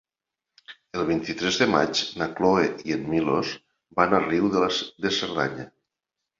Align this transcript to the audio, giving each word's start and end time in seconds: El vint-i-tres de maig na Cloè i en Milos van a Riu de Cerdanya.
El 0.99 1.03
vint-i-tres 1.09 1.59
de 1.63 1.67
maig 1.73 2.01
na 2.23 2.29
Cloè 2.41 2.65
i 2.89 2.97
en 2.97 3.05
Milos 3.13 3.53
van 4.03 4.19
a 4.19 4.25
Riu 4.27 4.51
de 4.59 5.15
Cerdanya. 5.23 5.71